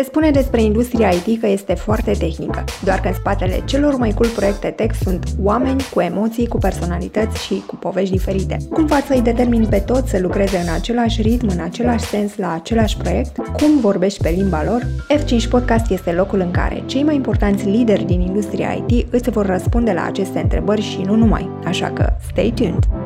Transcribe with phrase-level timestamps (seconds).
[0.00, 4.10] Se spune despre industria IT că este foarte tehnică, doar că în spatele celor mai
[4.10, 8.56] cool proiecte tech sunt oameni cu emoții, cu personalități și cu povești diferite.
[8.70, 12.52] Cum faci să-i determini pe toți să lucreze în același ritm, în același sens, la
[12.52, 13.36] același proiect?
[13.36, 14.86] Cum vorbești pe limba lor?
[15.18, 19.46] F5 Podcast este locul în care cei mai importanți lideri din industria IT îți vor
[19.46, 22.99] răspunde la aceste întrebări și nu numai, așa că stay tuned!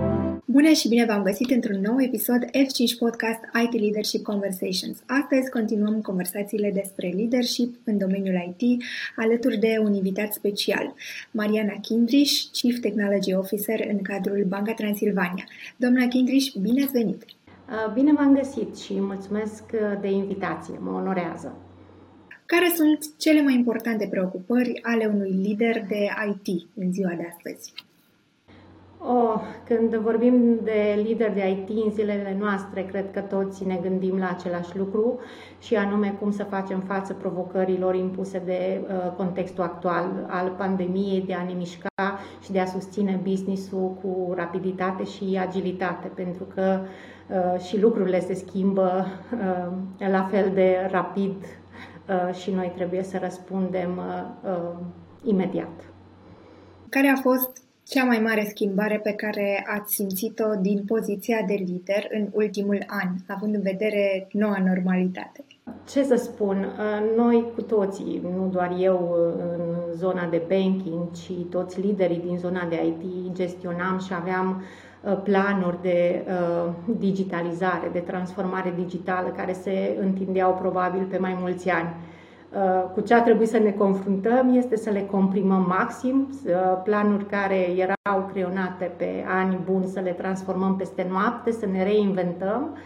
[0.54, 4.98] Bună și bine v-am găsit într-un nou episod F5 Podcast IT Leadership Conversations.
[5.06, 8.82] Astăzi continuăm conversațiile despre leadership în domeniul IT
[9.16, 10.94] alături de un invitat special,
[11.30, 15.44] Mariana Kindrish, Chief Technology Officer în cadrul Banca Transilvania.
[15.76, 17.24] Doamna Kindrish, bine ați venit!
[17.24, 21.56] Uh, bine v-am găsit și mulțumesc uh, de invitație, mă onorează.
[22.46, 27.72] Care sunt cele mai importante preocupări ale unui lider de IT în ziua de astăzi?
[29.06, 34.18] Oh, când vorbim de lider de IT în zilele noastre, cred că toți ne gândim
[34.18, 35.18] la același lucru
[35.58, 41.34] și anume cum să facem față provocărilor impuse de uh, contextul actual al pandemiei, de
[41.34, 46.80] a ne mișca și de a susține business-ul cu rapiditate și agilitate, pentru că
[47.28, 51.34] uh, și lucrurile se schimbă uh, la fel de rapid
[52.08, 54.78] uh, și noi trebuie să răspundem uh, uh,
[55.22, 55.92] imediat.
[56.88, 57.63] Care a fost
[57.94, 63.08] cea mai mare schimbare pe care ați simțit-o din poziția de lider în ultimul an,
[63.28, 65.44] având în vedere noua normalitate?
[65.88, 71.10] Ce să spun, uh, noi cu toții, nu doar eu uh, în zona de banking,
[71.10, 74.62] ci toți liderii din zona de IT gestionam și aveam
[75.02, 76.24] uh, planuri de
[76.98, 81.88] digitalizare, de transformare digitală care se întindeau probabil pe mai mulți ani.
[82.54, 86.28] Uh, cu ce a trebuit să ne confruntăm este să le comprimăm maxim,
[86.84, 92.76] planuri care erau creionate pe ani buni să le transformăm peste noapte, să ne reinventăm,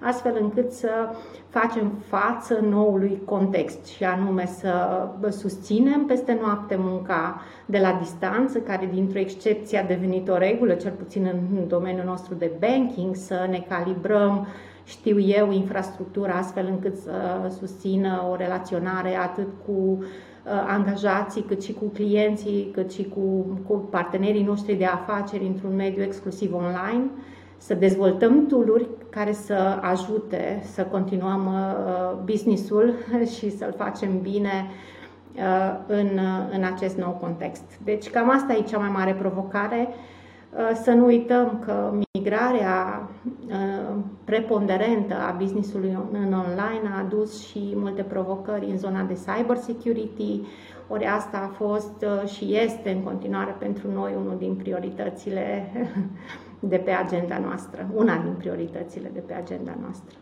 [0.00, 0.88] astfel încât să
[1.48, 8.88] facem față noului context și anume să susținem peste noapte munca de la distanță, care
[8.92, 13.64] dintr-o excepție a devenit o regulă, cel puțin în domeniul nostru de banking, să ne
[13.68, 14.46] calibrăm
[14.84, 17.10] știu eu, infrastructura astfel încât să
[17.58, 20.04] susțină o relaționare atât cu uh,
[20.66, 23.20] angajații, cât și cu clienții, cât și cu,
[23.66, 27.10] cu partenerii noștri de afaceri într-un mediu exclusiv online,
[27.56, 32.94] să dezvoltăm tooluri care să ajute să continuăm uh, businessul
[33.36, 34.70] și să-l facem bine
[35.34, 36.18] uh, în,
[36.52, 37.64] în acest nou context.
[37.84, 40.23] Deci cam asta e cea mai mare provocare Uh,
[40.82, 43.08] să nu uităm că migrarea
[43.48, 49.56] uh, preponderentă a businessului în online a adus și multe provocări în zona de cyber
[49.56, 50.40] security,
[50.88, 55.72] ori asta a fost uh, și este în continuare pentru noi unul din prioritățile
[56.72, 60.16] de pe agenda noastră, una din prioritățile de pe agenda noastră.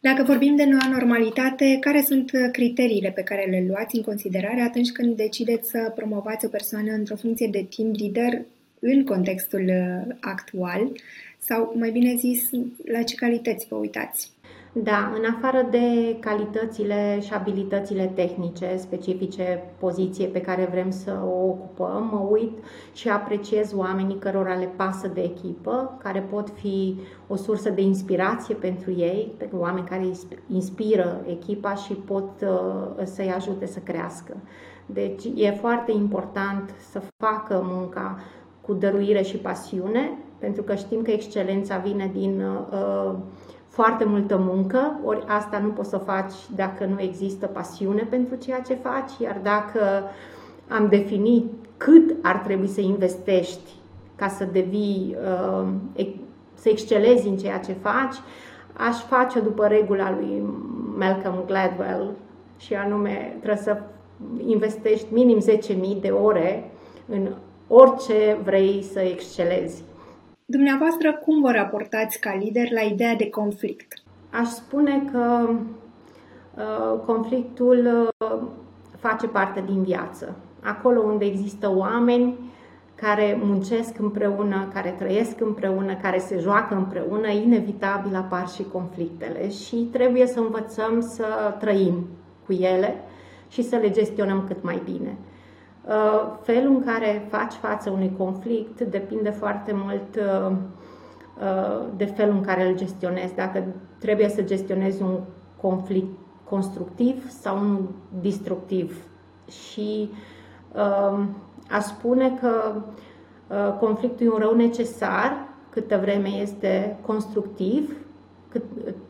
[0.00, 4.92] Dacă vorbim de noua normalitate, care sunt criteriile pe care le luați în considerare atunci
[4.92, 8.46] când decideți să promovați o persoană într-o funcție de team leader
[8.80, 10.92] în contextul uh, actual
[11.38, 12.48] sau, mai bine zis,
[12.84, 14.36] la ce calități vă uitați?
[14.82, 21.46] Da, în afară de calitățile și abilitățile tehnice specifice poziție pe care vrem să o
[21.46, 22.58] ocupăm, mă uit
[22.92, 28.54] și apreciez oamenii cărora le pasă de echipă, care pot fi o sursă de inspirație
[28.54, 30.10] pentru ei, oameni care
[30.52, 34.36] inspiră echipa și pot uh, să-i ajute să crească.
[34.86, 38.18] Deci e foarte important să facă munca
[38.66, 43.14] cu dăruire și pasiune, pentru că știm că excelența vine din uh,
[43.68, 48.60] foarte multă muncă, ori asta nu poți să faci dacă nu există pasiune pentru ceea
[48.60, 49.80] ce faci, iar dacă
[50.68, 51.44] am definit
[51.76, 53.70] cât ar trebui să investești
[54.14, 55.16] ca să devii,
[55.96, 56.06] uh,
[56.54, 58.16] să excelezi în ceea ce faci,
[58.72, 60.42] aș face după regula lui
[60.98, 62.12] Malcolm Gladwell
[62.58, 63.80] și anume trebuie să
[64.46, 65.38] investești minim
[65.96, 66.70] 10.000 de ore
[67.08, 67.28] în
[67.68, 69.82] orice vrei să excelezi.
[70.44, 74.02] Dumneavoastră, cum vă raportați ca lider la ideea de conflict?
[74.30, 75.48] Aș spune că
[76.56, 78.38] uh, conflictul uh,
[78.98, 80.36] face parte din viață.
[80.62, 82.38] Acolo unde există oameni
[82.94, 89.76] care muncesc împreună, care trăiesc împreună, care se joacă împreună, inevitabil apar și conflictele și
[89.76, 92.06] trebuie să învățăm să trăim
[92.46, 92.94] cu ele
[93.48, 95.16] și să le gestionăm cât mai bine.
[95.86, 100.56] Uh, felul în care faci față unui conflict depinde foarte mult uh,
[101.40, 103.34] uh, de felul în care îl gestionezi.
[103.34, 103.64] Dacă
[103.98, 105.20] trebuie să gestionezi un
[105.60, 107.88] conflict constructiv sau unul
[108.20, 109.04] destructiv.
[109.50, 110.10] Și
[111.70, 112.82] aș spune că
[113.80, 117.96] conflictul e un rău necesar câtă vreme este constructiv,
[118.48, 118.62] cât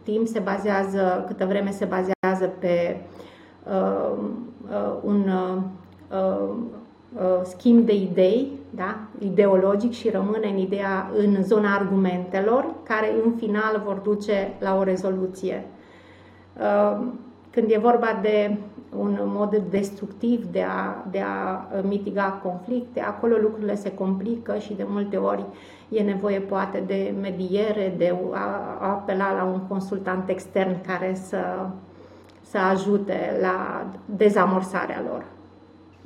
[0.03, 3.01] timp se bazează, câtă vreme se bazează pe
[5.03, 5.31] un
[7.43, 8.99] schimb de idei, da?
[9.19, 14.83] ideologic și rămâne în ideea în zona argumentelor, care în final vor duce la o
[14.83, 15.65] rezoluție.
[17.51, 18.57] Când e vorba de
[18.99, 24.85] un mod destructiv de a, de a mitiga conflicte, acolo lucrurile se complică și de
[24.89, 25.45] multe ori
[25.89, 28.39] e nevoie poate de mediere, de a,
[28.81, 31.39] a apela la un consultant extern care să,
[32.41, 33.87] să ajute la
[34.17, 35.25] dezamorsarea lor.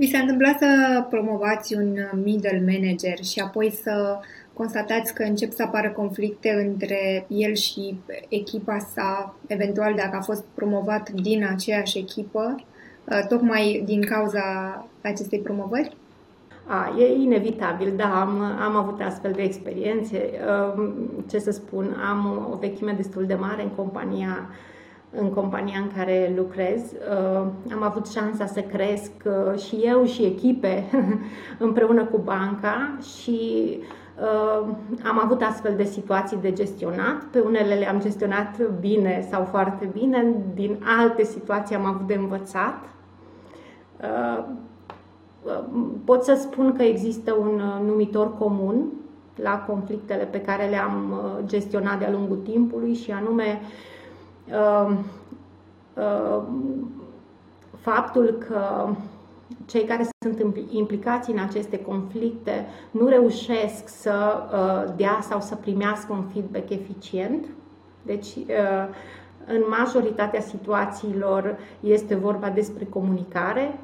[0.00, 4.19] Mi s-a întâmplat să promovați un middle manager și apoi să
[4.52, 7.99] constatați că încep să apară conflicte între el și
[8.29, 12.55] echipa sa, eventual dacă a fost promovat din aceeași echipă,
[13.05, 14.43] uh, tocmai din cauza
[15.02, 15.97] acestei promovări?
[16.67, 20.31] A, e inevitabil, da, am, am avut astfel de experiențe.
[20.76, 20.93] Uh,
[21.29, 24.49] ce să spun, am o vechime destul de mare în compania
[25.11, 26.81] în compania în care lucrez.
[26.81, 29.12] Uh, am avut șansa să cresc
[29.67, 30.85] și eu și echipe
[31.59, 33.79] împreună cu banca și
[34.21, 34.69] Uh,
[35.05, 40.35] am avut astfel de situații de gestionat, pe unele le-am gestionat bine sau foarte bine,
[40.55, 42.89] din alte situații am avut de învățat.
[44.01, 44.45] Uh,
[45.43, 45.65] uh,
[46.05, 48.93] pot să spun că există un numitor comun
[49.35, 53.61] la conflictele pe care le-am gestionat de-a lungul timpului și anume
[57.81, 58.88] faptul că
[59.67, 66.12] cei care sunt implicați în aceste conflicte nu reușesc să uh, dea sau să primească
[66.12, 67.47] un feedback eficient.
[68.02, 68.88] Deci, uh,
[69.47, 73.79] în majoritatea situațiilor este vorba despre comunicare.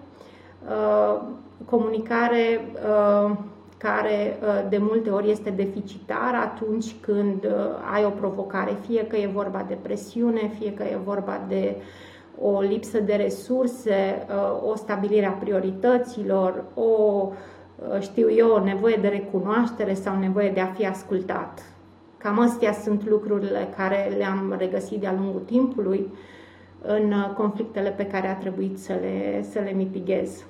[0.69, 1.23] Uh,
[1.65, 2.61] comunicare
[3.79, 4.39] care
[4.69, 7.47] de multe ori este deficitară atunci când
[7.95, 11.83] ai o provocare, fie că e vorba de presiune, fie că e vorba de uh,
[12.41, 18.99] o lipsă de resurse, uh, o stabilire a priorităților, o, uh, știu eu, o nevoie
[19.01, 21.63] de recunoaștere sau nevoie de a fi ascultat.
[22.19, 26.13] Cam astea sunt lucrurile care le-am regăsit de-a lungul timpului
[26.83, 30.45] în uh, conflictele pe care a trebuit să le, să le mitighez.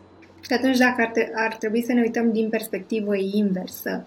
[0.47, 4.05] Și atunci, dacă ar, te, ar trebui să ne uităm din perspectivă inversă,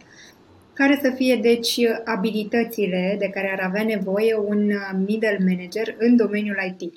[0.74, 4.72] care să fie, deci, abilitățile de care ar avea nevoie un
[5.06, 6.94] middle manager în domeniul IT?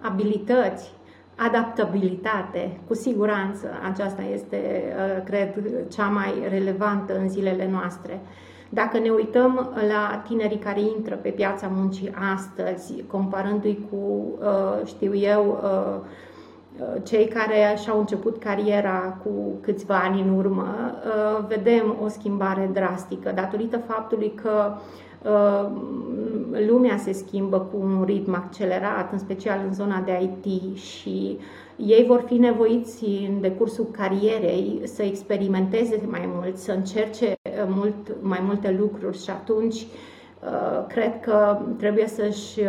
[0.00, 0.92] abilități,
[1.36, 5.54] adaptabilitate, cu siguranță aceasta este, uh, cred,
[5.88, 8.20] cea mai relevantă în zilele noastre.
[8.70, 13.96] Dacă ne uităm la tinerii care intră pe piața muncii astăzi, comparându-i cu,
[14.40, 16.06] uh, știu eu, uh,
[17.02, 20.94] cei care și-au început cariera cu câțiva ani în urmă,
[21.48, 24.72] vedem o schimbare drastică datorită faptului că
[25.24, 25.70] Uh,
[26.68, 31.38] lumea se schimbă cu un ritm accelerat, în special în zona de IT și
[31.76, 37.94] ei vor fi nevoiți în decursul carierei să experimenteze mai mult, să încerce uh, mult,
[38.20, 42.60] mai multe lucruri și atunci uh, cred că trebuie să-și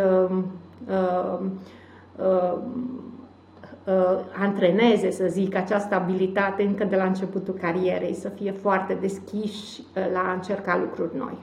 [4.38, 9.82] antreneze, să zic, această abilitate încă de la începutul carierei, să fie foarte deschiși
[10.12, 11.38] la a încerca lucruri noi.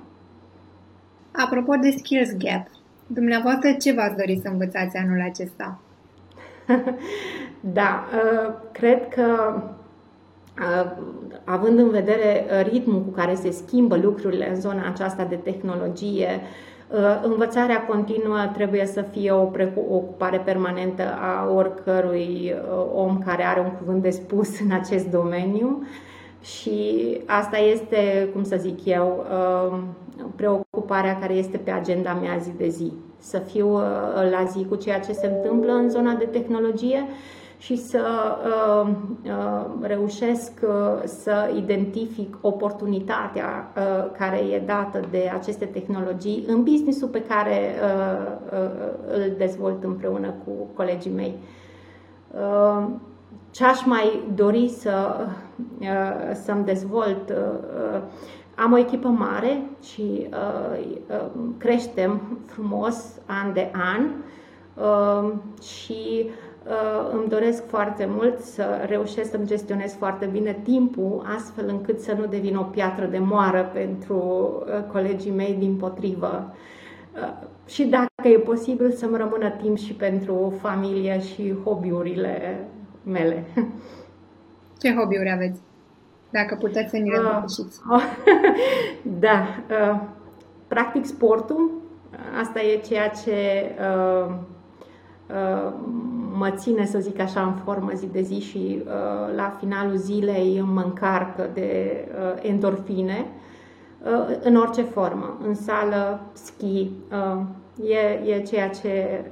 [1.32, 2.68] Apropo de Skills Gap,
[3.08, 5.80] dumneavoastră ce v-ați dori să învățați anul acesta?
[7.80, 9.56] da, uh, cred că
[10.60, 10.92] uh,
[11.44, 16.68] având în vedere ritmul cu care se schimbă lucrurile în zona aceasta de tehnologie, uh,
[17.24, 22.54] învățarea continuă trebuie să fie o preocupare permanentă a oricărui
[22.94, 25.88] om care are un cuvânt de spus în acest domeniu
[26.42, 29.26] și asta este, cum să zic eu,
[30.36, 32.94] preocuparea care este pe agenda mea zi de zi.
[33.20, 33.82] Să fiu uh,
[34.32, 37.06] la zi cu ceea ce se întâmplă în zona de tehnologie
[37.58, 38.90] și să uh,
[39.24, 47.08] uh, reușesc uh, să identific oportunitatea uh, care e dată de aceste tehnologii în businessul
[47.08, 48.60] pe care uh,
[49.14, 51.34] îl dezvolt împreună cu colegii mei.
[53.52, 55.28] Ce aș mai dori să,
[56.34, 57.34] să-mi dezvolt
[58.56, 64.10] am o echipă mare și uh, uh, creștem frumos an de an
[64.74, 66.32] uh, și uh,
[67.12, 72.26] îmi doresc foarte mult să reușesc să-mi gestionez foarte bine timpul, astfel încât să nu
[72.26, 76.56] devin o piatră de moară pentru uh, colegii mei din potrivă.
[77.14, 82.68] Uh, și dacă e posibil să-mi rămână timp și pentru familie și hobby-urile
[83.04, 83.44] mele.
[84.82, 85.60] Ce hobby-uri aveți?
[86.30, 87.80] Dacă puteți să ne le împărtășiți.
[87.90, 88.04] Uh,
[89.26, 89.48] da.
[89.70, 90.00] Uh,
[90.68, 91.72] practic sportul.
[92.42, 93.32] Asta e ceea ce
[93.80, 94.34] uh,
[96.38, 98.84] mă ține, să zic așa, în formă zi de zi și
[99.36, 102.06] la finalul zilei mă încarcă de
[102.42, 103.26] endorfine
[104.42, 106.92] în orice formă, în sală, schi,
[107.84, 109.24] e, e ceea ce,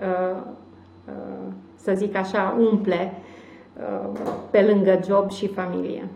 [1.75, 3.11] să zic așa, umple
[4.51, 6.07] pe lângă job și familie.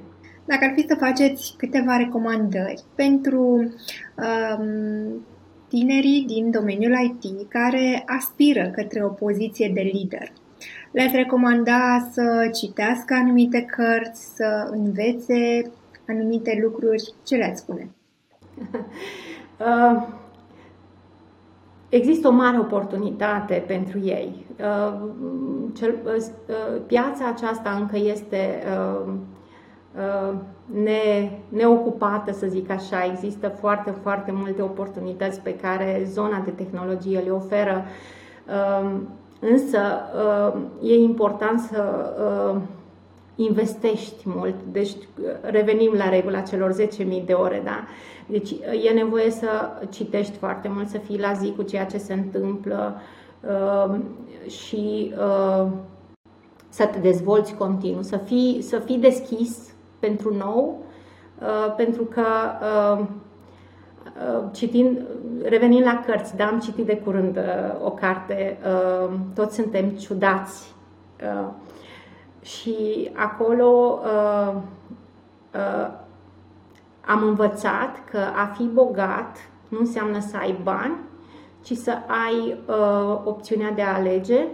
[0.46, 5.26] Dacă ar fi să faceți câteva recomandări pentru um,
[5.70, 10.32] tinerii din domeniul IT care aspiră către o poziție de lider,
[10.92, 15.72] le-ați recomanda să citească anumite cărți, să învețe
[16.08, 17.14] anumite lucruri?
[17.26, 17.90] Ce le-ați spune?
[19.60, 20.08] uh,
[21.90, 24.46] există o mare oportunitate pentru ei.
[24.60, 25.10] Uh,
[25.74, 29.39] cel, uh, piața aceasta încă este uh, Uh,
[30.66, 33.06] ne, neocupată, să zic așa.
[33.12, 37.86] Există foarte, foarte multe oportunități pe care zona de tehnologie le oferă,
[38.82, 39.08] um,
[39.40, 39.80] însă
[40.52, 42.14] uh, e important să
[42.54, 42.62] uh,
[43.36, 44.56] investești mult.
[44.72, 44.92] Deci
[45.42, 47.84] revenim la regula celor 10.000 de ore, da?
[48.26, 48.52] Deci
[48.86, 49.48] e nevoie să
[49.90, 53.02] citești foarte mult, să fii la zi cu ceea ce se întâmplă
[54.48, 55.14] și
[56.70, 60.84] să te dezvolți continuu, să fii, să fii deschis pentru nou,
[61.42, 62.26] uh, pentru că
[62.62, 65.06] uh, uh, citind,
[65.44, 67.40] revenind la cărți, da, am citit de curând
[67.84, 68.58] o carte,
[69.36, 70.74] Toți suntem ciudați.
[72.42, 74.00] Și acolo
[77.06, 79.38] am învățat că a fi bogat
[79.68, 80.96] nu înseamnă să ai bani,
[81.62, 82.58] ci să ai
[83.24, 84.48] opțiunea de a alege.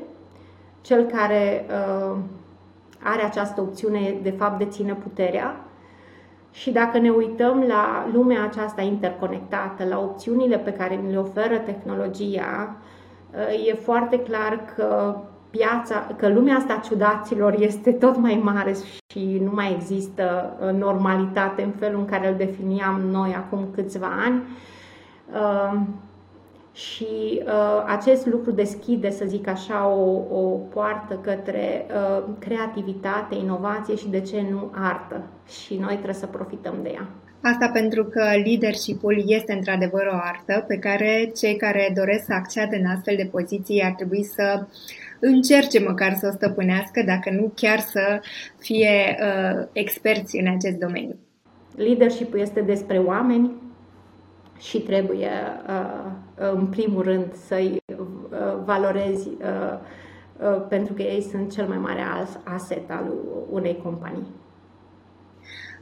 [0.81, 1.65] Cel care
[3.05, 5.65] are această opțiune, de fapt, deține puterea.
[6.51, 11.57] Și dacă ne uităm la lumea aceasta interconectată, la opțiunile pe care ni le oferă
[11.57, 12.75] tehnologia,
[13.67, 15.15] e foarte clar că
[15.49, 18.75] piața, că lumea asta ciudaților este tot mai mare
[19.11, 24.09] și nu mai există uh, normalitate în felul în care îl definiam noi acum câțiva
[24.25, 24.41] ani.
[26.75, 33.35] Uh, și uh, acest lucru deschide, să zic așa, o, o poartă către uh, creativitate,
[33.35, 35.23] inovație și, de ce nu, artă.
[35.65, 37.07] Și noi trebuie să profităm de ea.
[37.41, 42.75] Asta pentru că leadership-ul este într-adevăr o artă pe care cei care doresc să acceadă
[42.75, 44.65] în astfel de poziții ar trebui să
[45.19, 48.19] încerce măcar să o stăpânească, dacă nu chiar să
[48.59, 51.15] fie uh, experți în acest domeniu.
[51.75, 53.51] Leadership-ul este despre oameni,
[54.59, 55.31] și trebuie,
[55.67, 57.97] uh, în primul rând, să-i uh,
[58.65, 59.79] valorezi uh,
[60.69, 62.01] pentru că ei sunt cel mai mare
[62.43, 63.13] aset al
[63.51, 64.27] unei companii.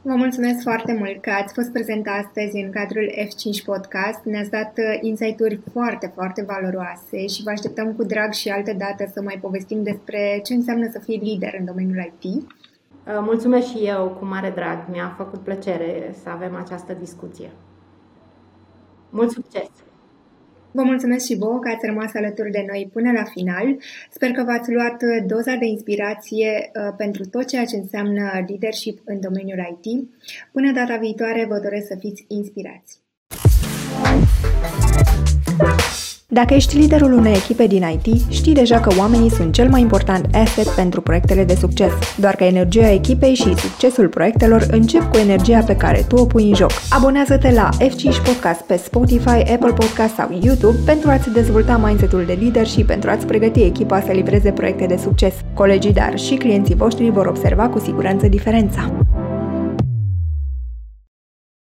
[0.02, 4.24] Vă mulțumesc foarte mult că ați fost prezent astăzi în cadrul F5 Podcast.
[4.24, 9.22] Ne-ați dat insight-uri foarte, foarte valoroase și vă așteptăm cu drag și altă dată să
[9.22, 12.52] mai povestim despre ce înseamnă să fii lider în domeniul IT.
[13.20, 14.78] Mulțumesc și eu, cu mare drag.
[14.90, 17.50] Mi-a făcut plăcere să avem această discuție.
[19.14, 19.70] Mult succes!
[20.70, 23.76] Vă mulțumesc și vouă că ați rămas alături de noi până la final.
[24.10, 29.20] Sper că v-ați luat doza de inspirație uh, pentru tot ceea ce înseamnă leadership în
[29.20, 30.08] domeniul IT.
[30.52, 33.00] Până data viitoare, vă doresc să fiți inspirați!
[36.34, 40.34] Dacă ești liderul unei echipe din IT, știi deja că oamenii sunt cel mai important
[40.34, 45.58] asset pentru proiectele de succes, doar că energia echipei și succesul proiectelor încep cu energia
[45.58, 46.70] pe care tu o pui în joc.
[46.90, 52.38] Abonează-te la F5 Podcast pe Spotify, Apple Podcast sau YouTube pentru a-ți dezvolta mindset-ul de
[52.40, 55.34] lider și pentru a-ți pregăti echipa să livreze proiecte de succes.
[55.54, 58.92] Colegii, dar și clienții voștri vor observa cu siguranță diferența.